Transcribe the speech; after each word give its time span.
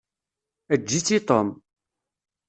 Eǧǧ-itt 0.73 1.15
i 1.17 1.19
Tom. 1.27 1.47